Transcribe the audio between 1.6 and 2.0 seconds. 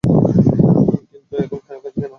কাঁদছিস